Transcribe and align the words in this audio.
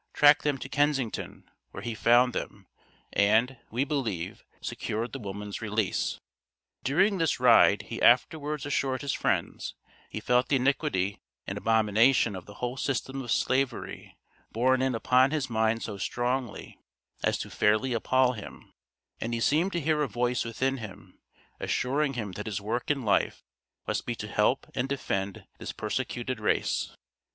tracked 0.15 0.41
them 0.41 0.57
to 0.57 0.67
Kensington, 0.67 1.43
where 1.69 1.83
he 1.83 1.93
found 1.93 2.33
them, 2.33 2.65
and, 3.13 3.57
we 3.69 3.83
believe, 3.83 4.43
secured 4.59 5.13
the 5.13 5.19
woman's 5.19 5.61
release. 5.61 6.19
During 6.83 7.19
this 7.19 7.39
ride, 7.39 7.83
he 7.83 8.01
afterwards 8.01 8.65
assured 8.65 9.01
his 9.03 9.13
friends, 9.13 9.75
he 10.09 10.19
felt 10.19 10.47
the 10.49 10.55
iniquity 10.55 11.21
and 11.45 11.55
abomination 11.55 12.35
of 12.35 12.47
the 12.47 12.55
whole 12.55 12.77
system 12.77 13.21
of 13.21 13.31
Slavery 13.31 14.17
borne 14.51 14.81
in 14.81 14.95
upon 14.95 15.29
his 15.29 15.51
mind 15.51 15.83
so 15.83 15.99
strongly, 15.99 16.79
as 17.23 17.37
to 17.37 17.51
fairly 17.51 17.93
appal 17.95 18.33
him, 18.33 18.73
and 19.19 19.35
he 19.35 19.39
seemed 19.39 19.71
to 19.73 19.79
hear 19.79 20.01
a 20.01 20.07
voice 20.07 20.43
within 20.43 20.77
him, 20.77 21.19
assuring 21.59 22.15
him 22.15 22.31
that 22.31 22.47
his 22.47 22.59
work 22.59 22.89
in 22.89 23.03
life 23.03 23.43
must 23.85 24.07
be 24.07 24.15
to 24.15 24.27
help 24.27 24.65
and 24.73 24.89
defend 24.89 25.45
this 25.59 25.71
persecuted 25.71 26.39
race. 26.39 26.89